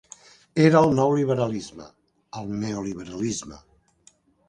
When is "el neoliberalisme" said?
2.43-3.65